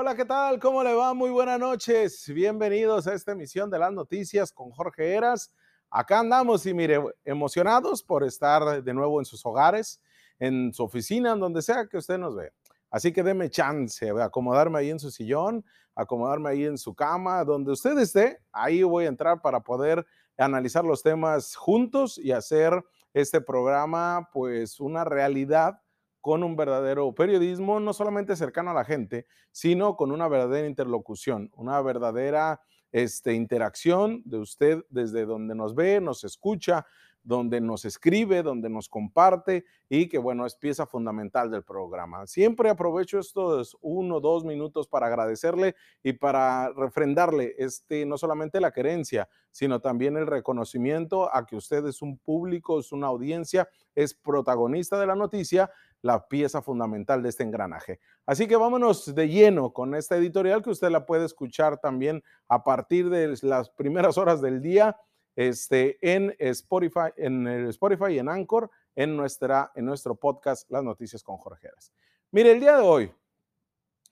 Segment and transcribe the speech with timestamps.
[0.00, 0.60] Hola, ¿qué tal?
[0.60, 1.12] ¿Cómo le va?
[1.12, 2.32] Muy buenas noches.
[2.32, 5.52] Bienvenidos a esta emisión de las noticias con Jorge Eras.
[5.90, 10.00] Acá andamos y mire, emocionados por estar de nuevo en sus hogares,
[10.38, 12.52] en su oficina, en donde sea que usted nos vea.
[12.92, 15.64] Así que deme chance de acomodarme ahí en su sillón,
[15.96, 18.38] acomodarme ahí en su cama, donde usted esté.
[18.52, 20.06] Ahí voy a entrar para poder
[20.36, 22.84] analizar los temas juntos y hacer
[23.14, 25.80] este programa pues una realidad
[26.28, 31.50] con un verdadero periodismo, no solamente cercano a la gente, sino con una verdadera interlocución,
[31.56, 32.60] una verdadera
[32.92, 36.84] este, interacción de usted desde donde nos ve, nos escucha,
[37.22, 42.26] donde nos escribe, donde nos comparte y que bueno, es pieza fundamental del programa.
[42.26, 48.72] Siempre aprovecho estos uno, dos minutos para agradecerle y para refrendarle este, no solamente la
[48.72, 54.14] querencia, sino también el reconocimiento a que usted es un público, es una audiencia, es
[54.14, 55.70] protagonista de la noticia
[56.02, 58.00] la pieza fundamental de este engranaje.
[58.26, 62.62] Así que vámonos de lleno con esta editorial que usted la puede escuchar también a
[62.62, 64.96] partir de las primeras horas del día
[65.34, 70.84] este, en Spotify, en el Spotify y en Anchor, en, nuestra, en nuestro podcast Las
[70.84, 71.92] Noticias con Jorgeras.
[72.30, 73.12] Mire, el día de hoy,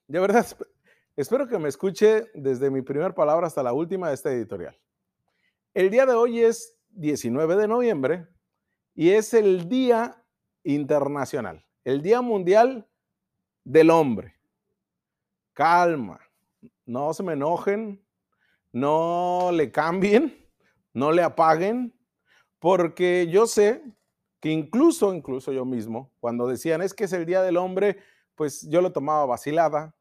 [0.07, 0.47] de verdad,
[1.17, 4.77] espero que me escuche desde mi primera palabra hasta la última de esta editorial.
[5.75, 8.27] El día de hoy es 19 de noviembre
[8.95, 10.23] y es el Día
[10.63, 12.85] Internacional el Día Mundial
[13.63, 14.35] del Hombre.
[15.53, 16.19] Calma,
[16.85, 18.05] no se me enojen,
[18.73, 20.37] no le cambien,
[20.93, 21.97] no le apaguen,
[22.59, 23.85] porque yo sé
[24.41, 27.99] que incluso, incluso yo mismo, cuando decían es que es el Día del Hombre,
[28.35, 29.95] pues yo lo tomaba vacilada,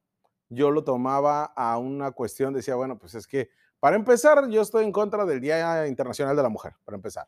[0.50, 4.86] yo lo tomaba a una cuestión, decía, bueno, pues es que para empezar, yo estoy
[4.86, 7.28] en contra del Día Internacional de la Mujer, para empezar.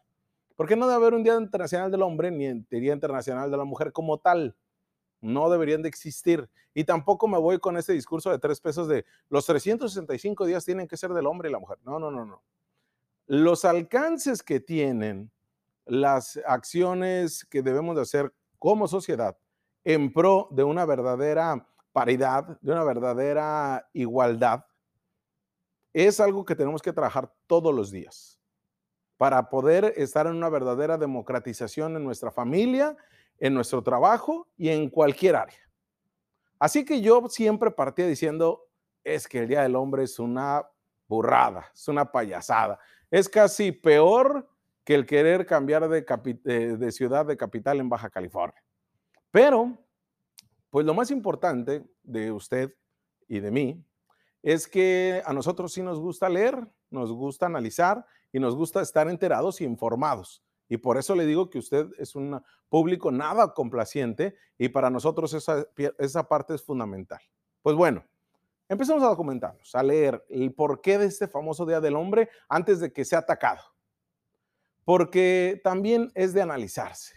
[0.58, 3.58] ¿Por qué no debe haber un Día Internacional del Hombre ni un Día Internacional de
[3.58, 4.58] la Mujer como tal?
[5.22, 6.50] No deberían de existir.
[6.74, 10.88] Y tampoco me voy con ese discurso de tres pesos de los 365 días tienen
[10.88, 11.78] que ser del hombre y la mujer.
[11.84, 12.42] No, no, no, no.
[13.28, 15.32] Los alcances que tienen
[15.86, 19.38] las acciones que debemos de hacer como sociedad
[19.84, 24.66] en pro de una verdadera paridad, de una verdadera igualdad,
[25.94, 28.37] es algo que tenemos que trabajar todos los días
[29.18, 32.96] para poder estar en una verdadera democratización en nuestra familia,
[33.40, 35.60] en nuestro trabajo y en cualquier área.
[36.60, 38.68] Así que yo siempre partía diciendo,
[39.04, 40.66] es que el Día del Hombre es una
[41.08, 42.80] burrada, es una payasada.
[43.10, 44.48] Es casi peor
[44.84, 48.62] que el querer cambiar de, ciudad de capital en Baja California.
[49.32, 49.78] Pero,
[50.70, 52.74] pues lo más importante de usted
[53.28, 53.86] y de mí
[54.42, 59.08] es que a nosotros sí nos gusta leer, nos gusta analizar y nos gusta estar
[59.10, 60.44] enterados y informados.
[60.70, 65.34] Y por eso le digo que usted es un público nada complaciente y para nosotros
[65.34, 65.66] esa,
[65.98, 67.22] esa parte es fundamental.
[67.62, 68.04] Pues bueno,
[68.68, 72.92] empezamos a documentarnos, a leer el porqué de este famoso Día del Hombre antes de
[72.92, 73.62] que sea atacado.
[74.84, 77.16] Porque también es de analizarse.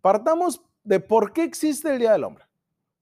[0.00, 2.44] Partamos de por qué existe el Día del Hombre.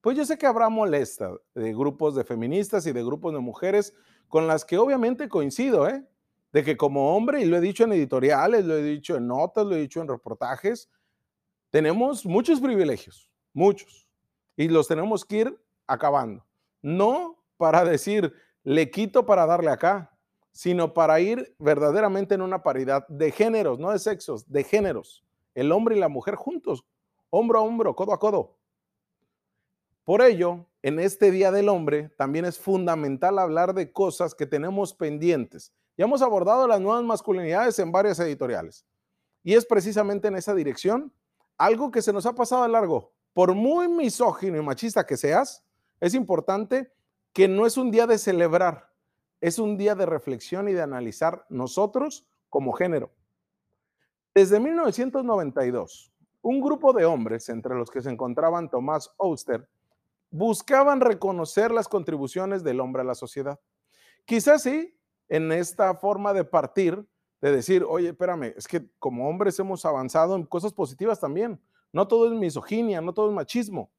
[0.01, 3.93] Pues yo sé que habrá molesta de grupos de feministas y de grupos de mujeres
[4.27, 6.05] con las que obviamente coincido, ¿eh?
[6.55, 9.65] De que como hombre, y lo he dicho en editoriales, lo he dicho en notas,
[9.65, 10.89] lo he dicho en reportajes,
[11.69, 14.07] tenemos muchos privilegios, muchos,
[14.55, 16.45] y los tenemos que ir acabando.
[16.81, 18.33] No para decir,
[18.63, 20.17] le quito para darle acá,
[20.53, 25.25] sino para ir verdaderamente en una paridad de géneros, no de sexos, de géneros.
[25.55, 26.85] El hombre y la mujer juntos,
[27.31, 28.55] hombro a hombro, codo a codo.
[30.05, 34.93] Por ello, en este Día del Hombre también es fundamental hablar de cosas que tenemos
[34.93, 38.85] pendientes ya hemos abordado las nuevas masculinidades en varias editoriales.
[39.43, 41.13] Y es precisamente en esa dirección
[41.57, 43.13] algo que se nos ha pasado a largo.
[43.33, 45.63] Por muy misógino y machista que seas,
[45.99, 46.91] es importante
[47.33, 48.91] que no es un día de celebrar,
[49.41, 53.11] es un día de reflexión y de analizar nosotros como género.
[54.33, 59.67] Desde 1992, un grupo de hombres, entre los que se encontraban Tomás Oster,
[60.29, 63.59] buscaban reconocer las contribuciones del hombre a la sociedad.
[64.25, 64.94] Quizás sí,
[65.29, 67.05] en esta forma de partir,
[67.41, 71.61] de decir, oye, espérame, es que como hombres hemos avanzado en cosas positivas también.
[71.91, 73.91] No todo es misoginia, no todo es machismo,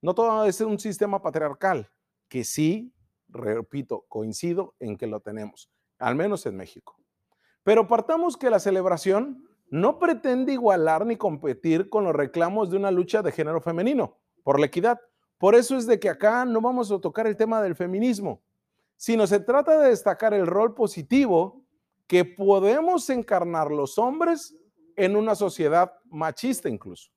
[0.00, 1.90] no todo es un sistema patriarcal,
[2.28, 2.94] que sí,
[3.28, 6.96] repito, coincido en que lo tenemos, al menos en México.
[7.62, 12.90] Pero partamos que la celebración no pretende igualar ni competir con los reclamos de una
[12.90, 15.00] lucha de género femenino por la equidad.
[15.38, 18.42] Por eso es de que acá no vamos a tocar el tema del feminismo,
[18.96, 21.64] sino se trata de destacar el rol positivo
[22.06, 24.56] que podemos encarnar los hombres
[24.96, 27.10] en una sociedad machista incluso.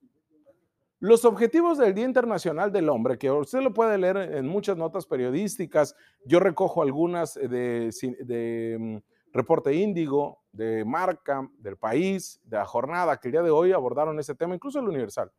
[0.99, 5.05] Los objetivos del Día Internacional del Hombre, que usted lo puede leer en muchas notas
[5.05, 5.95] periodísticas,
[6.25, 7.91] yo recojo algunas de,
[8.21, 8.97] de mm,
[9.33, 14.17] Reporte Índigo, de Marca, del País, de la Jornada, que el día de hoy abordaron
[14.17, 15.29] ese tema, incluso el Universal,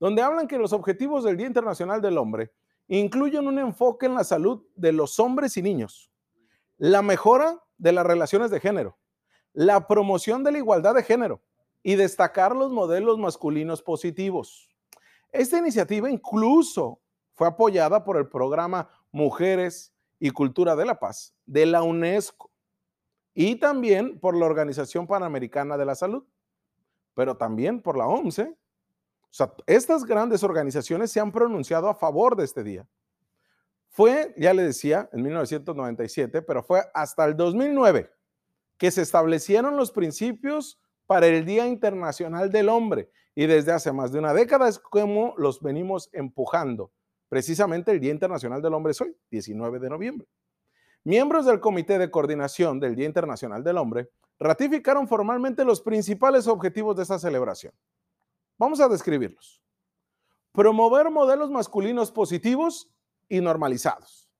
[0.00, 2.50] donde hablan que los objetivos del Día Internacional del Hombre
[2.98, 6.10] incluyen un enfoque en la salud de los hombres y niños,
[6.76, 8.98] la mejora de las relaciones de género,
[9.54, 11.42] la promoción de la igualdad de género
[11.82, 14.68] y destacar los modelos masculinos positivos.
[15.30, 17.00] Esta iniciativa incluso
[17.32, 22.50] fue apoyada por el programa Mujeres y Cultura de la Paz de la UNESCO
[23.32, 26.24] y también por la Organización Panamericana de la Salud,
[27.14, 28.42] pero también por la OMS.
[29.32, 32.86] O sea, estas grandes organizaciones se han pronunciado a favor de este día.
[33.88, 38.10] Fue, ya le decía, en 1997, pero fue hasta el 2009
[38.76, 44.12] que se establecieron los principios para el Día Internacional del Hombre y desde hace más
[44.12, 46.92] de una década es como los venimos empujando.
[47.30, 50.28] Precisamente el Día Internacional del Hombre es hoy, 19 de noviembre.
[51.04, 56.96] Miembros del Comité de Coordinación del Día Internacional del Hombre ratificaron formalmente los principales objetivos
[56.96, 57.72] de esta celebración.
[58.62, 59.60] Vamos a describirlos.
[60.52, 62.88] Promover modelos masculinos positivos
[63.28, 64.30] y normalizados.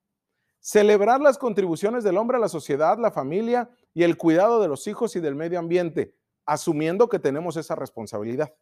[0.61, 4.87] Celebrar las contribuciones del hombre a la sociedad, la familia y el cuidado de los
[4.87, 6.15] hijos y del medio ambiente,
[6.45, 8.55] asumiendo que tenemos esa responsabilidad.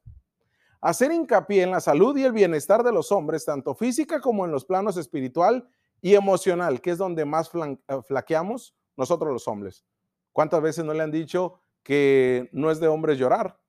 [0.81, 4.51] Hacer hincapié en la salud y el bienestar de los hombres, tanto física como en
[4.51, 5.69] los planos espiritual
[6.01, 7.77] y emocional, que es donde más eh,
[8.07, 9.85] flaqueamos nosotros los hombres.
[10.31, 13.60] ¿Cuántas veces no le han dicho que no es de hombres llorar?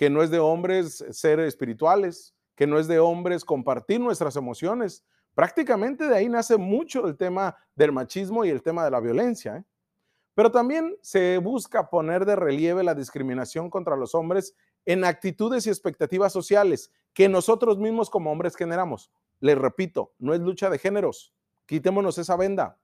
[0.00, 5.04] Que no es de hombres ser espirituales, que no es de hombres compartir nuestras emociones.
[5.34, 9.56] Prácticamente de ahí nace mucho el tema del machismo y el tema de la violencia.
[9.58, 9.64] ¿eh?
[10.32, 14.56] Pero también se busca poner de relieve la discriminación contra los hombres
[14.86, 19.12] en actitudes y expectativas sociales que nosotros mismos como hombres generamos.
[19.38, 21.34] Les repito, no es lucha de géneros.
[21.66, 22.78] Quitémonos esa venda.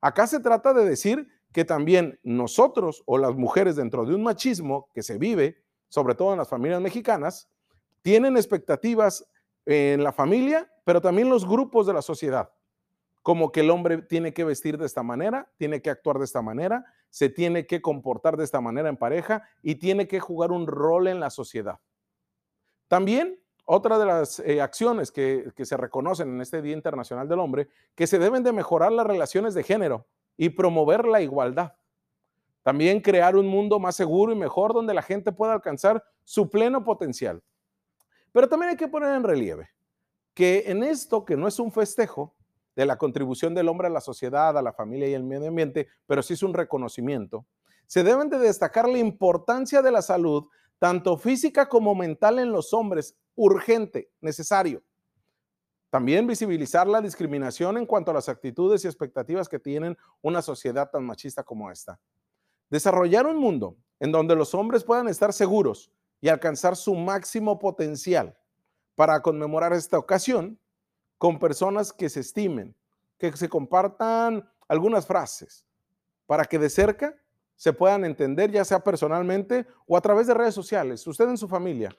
[0.00, 4.90] Acá se trata de decir que también nosotros o las mujeres dentro de un machismo
[4.92, 7.48] que se vive, sobre todo en las familias mexicanas,
[8.02, 9.28] tienen expectativas
[9.64, 12.50] en la familia, pero también los grupos de la sociedad.
[13.22, 16.42] Como que el hombre tiene que vestir de esta manera, tiene que actuar de esta
[16.42, 20.66] manera, se tiene que comportar de esta manera en pareja y tiene que jugar un
[20.66, 21.80] rol en la sociedad.
[22.86, 27.40] También otra de las eh, acciones que, que se reconocen en este Día Internacional del
[27.40, 30.06] Hombre, que se deben de mejorar las relaciones de género
[30.36, 31.74] y promover la igualdad.
[32.66, 36.82] También crear un mundo más seguro y mejor donde la gente pueda alcanzar su pleno
[36.82, 37.40] potencial.
[38.32, 39.68] Pero también hay que poner en relieve
[40.34, 42.34] que en esto, que no es un festejo
[42.74, 45.86] de la contribución del hombre a la sociedad, a la familia y al medio ambiente,
[46.08, 47.46] pero sí es un reconocimiento,
[47.86, 50.48] se deben de destacar la importancia de la salud,
[50.80, 54.82] tanto física como mental en los hombres, urgente, necesario.
[55.88, 60.90] También visibilizar la discriminación en cuanto a las actitudes y expectativas que tienen una sociedad
[60.90, 62.00] tan machista como esta.
[62.70, 65.90] Desarrollar un mundo en donde los hombres puedan estar seguros
[66.20, 68.36] y alcanzar su máximo potencial
[68.94, 70.58] para conmemorar esta ocasión
[71.18, 72.74] con personas que se estimen,
[73.18, 75.66] que se compartan algunas frases,
[76.26, 77.14] para que de cerca
[77.54, 81.48] se puedan entender, ya sea personalmente o a través de redes sociales, usted en su
[81.48, 81.90] familia,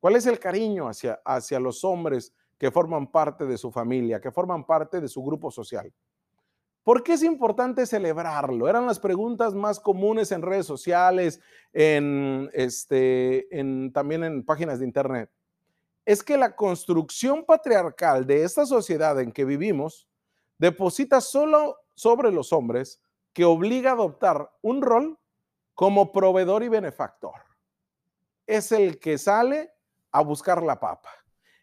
[0.00, 4.32] ¿Cuál es el cariño hacia, hacia los hombres que forman parte de su familia, que
[4.32, 5.92] forman parte de su grupo social?
[6.82, 8.68] ¿Por qué es importante celebrarlo?
[8.68, 11.40] Eran las preguntas más comunes en redes sociales,
[11.72, 13.48] en, este,
[13.92, 15.30] también en páginas de internet.
[16.06, 20.08] Es que la construcción patriarcal de esta sociedad en que vivimos
[20.58, 23.02] deposita solo sobre los hombres
[23.34, 25.18] que obliga a adoptar un rol
[25.74, 27.34] como proveedor y benefactor.
[28.46, 29.70] Es el que sale
[30.10, 31.10] a buscar la papa.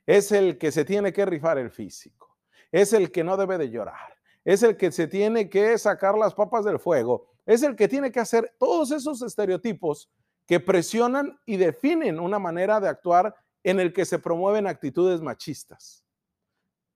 [0.06, 2.38] Es el que se tiene que rifar el físico.
[2.72, 4.17] Es el que no debe de llorar.
[4.48, 7.28] Es el que se tiene que sacar las papas del fuego.
[7.46, 10.10] Es el que tiene que hacer todos esos estereotipos
[10.46, 16.06] que presionan y definen una manera de actuar en el que se promueven actitudes machistas.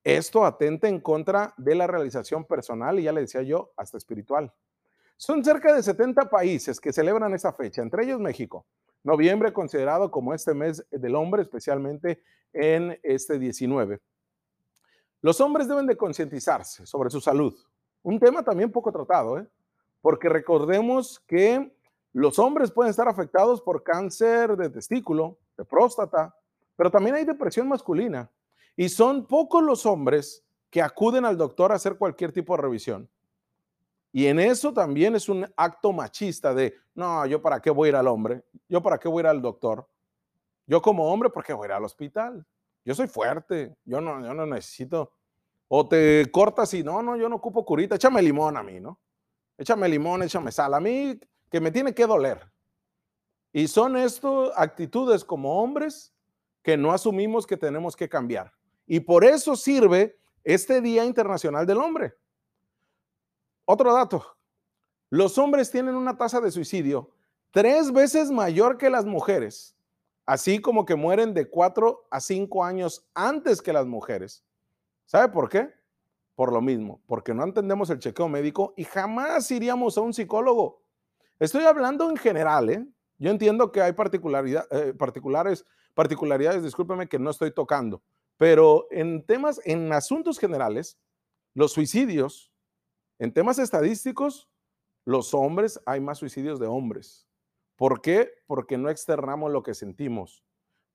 [0.01, 4.53] Esto atenta en contra de la realización personal y ya le decía yo, hasta espiritual.
[5.17, 8.65] Son cerca de 70 países que celebran esa fecha, entre ellos México.
[9.03, 13.99] Noviembre considerado como este mes del hombre, especialmente en este 19.
[15.21, 17.53] Los hombres deben de concientizarse sobre su salud.
[18.01, 19.47] Un tema también poco tratado, ¿eh?
[20.01, 21.71] porque recordemos que
[22.13, 26.35] los hombres pueden estar afectados por cáncer de testículo, de próstata,
[26.75, 28.29] pero también hay depresión masculina.
[28.75, 33.09] Y son pocos los hombres que acuden al doctor a hacer cualquier tipo de revisión.
[34.11, 37.89] Y en eso también es un acto machista de, no, yo para qué voy a
[37.89, 39.87] ir al hombre, yo para qué voy a ir al doctor,
[40.65, 42.45] Yo como hombre, ¿por qué voy a ir al hospital?
[42.83, 45.13] Yo soy fuerte, yo no, yo no necesito.
[45.67, 48.99] O te cortas y no, no, yo no ocupo curita, échame limón a mí, ¿no?
[49.57, 50.73] Échame limón, échame sal.
[50.73, 51.19] A mí
[51.49, 52.51] que me tiene que doler.
[53.53, 56.13] Y son esto actitudes como hombres
[56.63, 58.53] que no asumimos que tenemos que cambiar.
[58.87, 62.13] Y por eso sirve este Día Internacional del Hombre.
[63.65, 64.37] Otro dato,
[65.09, 67.11] los hombres tienen una tasa de suicidio
[67.51, 69.75] tres veces mayor que las mujeres,
[70.31, 74.45] así como que mueren de cuatro a cinco años antes que las mujeres.
[75.05, 75.73] ¿Sabe por qué?
[76.35, 80.83] Por lo mismo, porque no entendemos el chequeo médico y jamás iríamos a un psicólogo.
[81.37, 82.87] Estoy hablando en general, ¿eh?
[83.17, 88.01] Yo entiendo que hay particularidad, eh, particulares, particularidades, discúlpeme, que no estoy tocando,
[88.37, 90.97] pero en temas, en asuntos generales,
[91.53, 92.53] los suicidios,
[93.19, 94.47] en temas estadísticos,
[95.03, 97.27] los hombres, hay más suicidios de hombres.
[97.81, 98.29] ¿Por qué?
[98.45, 100.43] Porque no externamos lo que sentimos,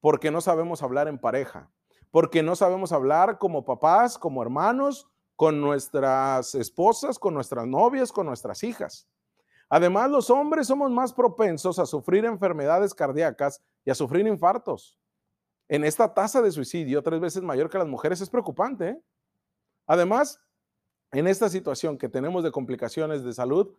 [0.00, 1.68] porque no sabemos hablar en pareja,
[2.12, 8.26] porque no sabemos hablar como papás, como hermanos, con nuestras esposas, con nuestras novias, con
[8.26, 9.08] nuestras hijas.
[9.68, 14.96] Además, los hombres somos más propensos a sufrir enfermedades cardíacas y a sufrir infartos.
[15.66, 18.90] En esta tasa de suicidio, tres veces mayor que las mujeres, es preocupante.
[18.90, 19.02] ¿eh?
[19.88, 20.40] Además,
[21.10, 23.74] en esta situación que tenemos de complicaciones de salud,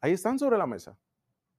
[0.00, 0.96] ahí están sobre la mesa.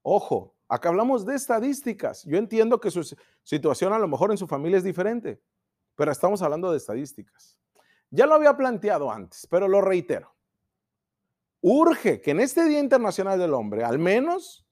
[0.06, 2.24] Ojo, acá hablamos de estadísticas.
[2.24, 5.42] Yo entiendo que su situación a lo mejor en su familia es diferente,
[5.96, 7.58] pero estamos hablando de estadísticas.
[8.10, 10.34] Ya lo había planteado antes, pero lo reitero
[11.64, 14.66] urge que en este Día Internacional del Hombre, al menos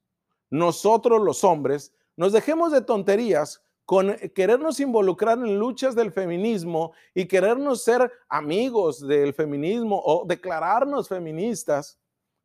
[0.49, 7.25] nosotros los hombres, nos dejemos de tonterías con querernos involucrar en luchas del feminismo y
[7.25, 11.97] querernos ser amigos del feminismo o declararnos feministas,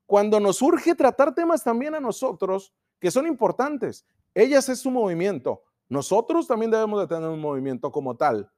[0.06, 4.06] cuando nos urge tratar temas también a nosotros que son importantes.
[4.34, 5.62] Ellas es su movimiento.
[5.88, 8.50] Nosotros también debemos de tener un movimiento como tal.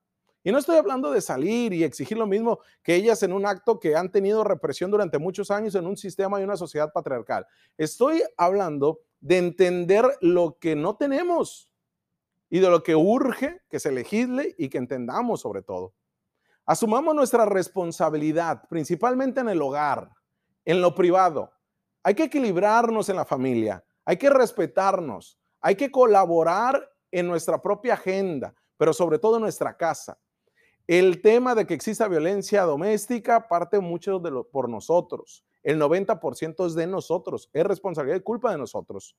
[0.45, 3.79] Y no estoy hablando de salir y exigir lo mismo que ellas en un acto
[3.79, 7.47] que han tenido represión durante muchos años en un sistema y una sociedad patriarcal.
[7.77, 11.73] Estoy hablando de entender lo que no tenemos
[12.49, 15.93] y de lo que urge que se legisle y que entendamos sobre todo.
[16.65, 20.11] Asumamos nuestra responsabilidad, principalmente en el hogar,
[20.65, 21.53] en lo privado.
[22.03, 27.93] Hay que equilibrarnos en la familia, hay que respetarnos, hay que colaborar en nuestra propia
[27.93, 30.19] agenda, pero sobre todo en nuestra casa.
[30.87, 35.45] El tema de que exista violencia doméstica parte mucho por nosotros.
[35.63, 39.15] El 90% es de nosotros, es responsabilidad y culpa de nosotros.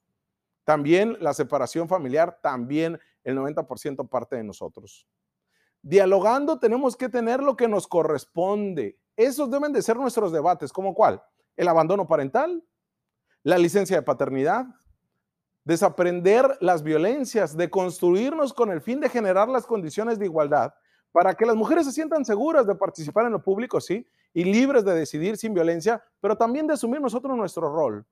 [0.64, 5.08] También la separación familiar, también el 90% parte de nosotros.
[5.84, 8.98] Dialogando tenemos que tener lo que nos corresponde.
[9.16, 11.22] Esos deben de ser nuestros debates, ¿como cuál?
[11.56, 12.64] El abandono parental,
[13.44, 14.66] la licencia de paternidad,
[15.64, 20.74] desaprender las violencias, de construirnos con el fin de generar las condiciones de igualdad
[21.12, 24.86] para que las mujeres se sientan seguras de participar en lo público, sí, y libres
[24.86, 28.06] de decidir sin violencia, pero también de asumir nosotros nuestro rol,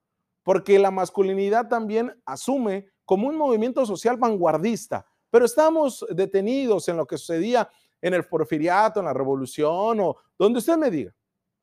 [0.43, 7.05] porque la masculinidad también asume como un movimiento social vanguardista, pero estamos detenidos en lo
[7.05, 7.69] que sucedía
[8.01, 11.13] en el porfiriato, en la revolución o donde usted me diga,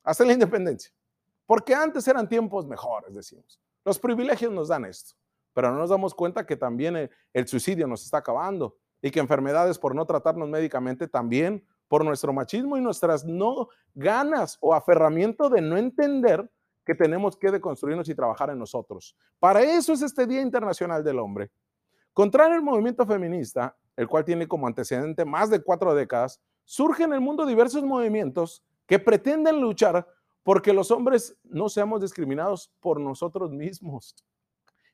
[0.03, 0.91] hasta la independencia,
[1.45, 3.59] porque antes eran tiempos mejores, decimos.
[3.83, 5.15] Los privilegios nos dan esto,
[5.55, 9.79] pero no nos damos cuenta que también el suicidio nos está acabando y que enfermedades
[9.79, 15.61] por no tratarnos médicamente también por nuestro machismo y nuestras no ganas o aferramiento de
[15.61, 16.51] no entender
[16.83, 19.15] que tenemos que deconstruirnos y trabajar en nosotros.
[19.39, 21.49] Para eso es este Día Internacional del Hombre.
[22.11, 27.13] Contrario al movimiento feminista, el cual tiene como antecedente más de cuatro décadas, surgen en
[27.13, 30.05] el mundo diversos movimientos que pretenden luchar
[30.43, 34.15] porque los hombres no seamos discriminados por nosotros mismos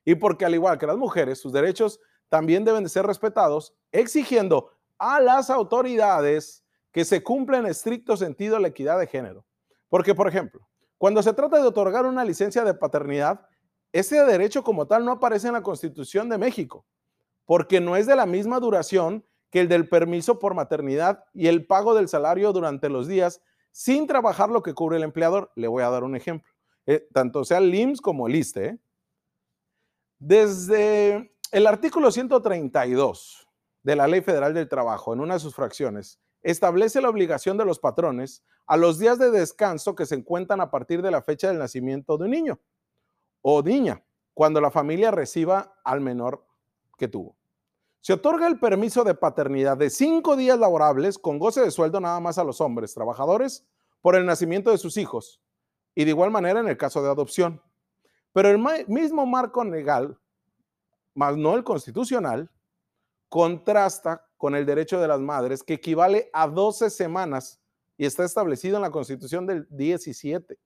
[0.04, 4.70] y porque al igual que las mujeres, sus derechos también deben de ser respetados, exigiendo
[4.98, 9.44] a las autoridades que se cumpla en estricto sentido la equidad de género.
[9.88, 10.66] Porque, por ejemplo,
[10.98, 13.46] cuando se trata de otorgar una licencia de paternidad,
[13.92, 16.86] ese derecho como tal no aparece en la Constitución de México,
[17.44, 21.66] porque no es de la misma duración que el del permiso por maternidad y el
[21.66, 25.50] pago del salario durante los días sin trabajar lo que cubre el empleador.
[25.56, 26.50] Le voy a dar un ejemplo.
[26.86, 28.78] Eh, tanto sea el IMSS como el ISTE.
[30.24, 33.48] Desde el artículo 132
[33.82, 37.64] de la Ley Federal del Trabajo, en una de sus fracciones, establece la obligación de
[37.64, 41.48] los patrones a los días de descanso que se encuentran a partir de la fecha
[41.48, 42.60] del nacimiento de un niño
[43.40, 46.46] o niña, cuando la familia reciba al menor
[46.96, 47.34] que tuvo.
[48.00, 52.20] Se otorga el permiso de paternidad de cinco días laborables con goce de sueldo nada
[52.20, 53.66] más a los hombres trabajadores
[54.00, 55.42] por el nacimiento de sus hijos
[55.96, 57.60] y de igual manera en el caso de adopción.
[58.32, 60.18] Pero el mismo marco legal
[61.14, 62.50] más no el constitucional,
[63.28, 67.60] contrasta con el derecho de las madres, que equivale a 12 semanas
[67.96, 70.58] y está establecido en la Constitución del 17.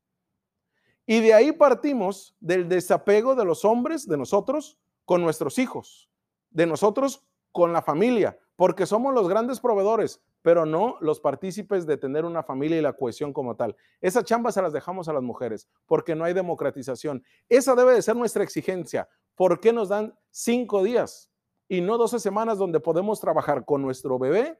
[1.07, 6.11] Y de ahí partimos del desapego de los hombres, de nosotros, con nuestros hijos,
[6.51, 11.97] de nosotros con la familia, porque somos los grandes proveedores, pero no los partícipes de
[11.97, 13.75] tener una familia y la cohesión como tal.
[14.01, 17.25] Esa chamba se las dejamos a las mujeres, porque no hay democratización.
[17.49, 19.09] Esa debe de ser nuestra exigencia.
[19.35, 21.33] ¿Por qué nos dan cinco días
[21.67, 24.57] y no 12 semanas donde podemos trabajar con nuestro bebé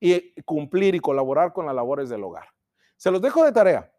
[0.00, 2.48] y cumplir y colaborar con las labores del hogar?
[2.96, 3.94] Se los dejo de tarea.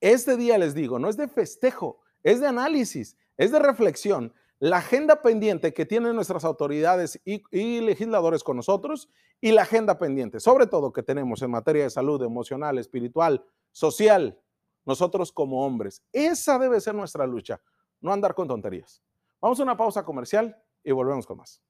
[0.00, 4.32] Este día les digo, no es de festejo, es de análisis, es de reflexión.
[4.60, 9.08] La agenda pendiente que tienen nuestras autoridades y, legisladores con nosotros
[9.40, 14.40] y la agenda pendiente, sobre todo que tenemos en materia de salud emocional, espiritual, social,
[14.84, 16.02] nosotros como hombres.
[16.12, 17.60] Esa debe ser nuestra lucha,
[18.00, 19.00] no andar con tonterías.
[19.40, 21.62] Vamos a una pausa comercial y volvemos con más.